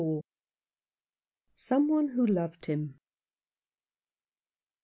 [1.53, 2.99] SOME ONE WHO LOVED HIM.